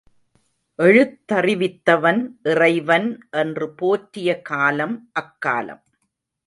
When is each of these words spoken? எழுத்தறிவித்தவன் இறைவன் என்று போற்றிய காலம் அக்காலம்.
எழுத்தறிவித்தவன் 0.79 2.21
இறைவன் 2.43 3.27
என்று 3.31 3.69
போற்றிய 3.75 4.41
காலம் 4.41 5.11
அக்காலம். 5.19 5.83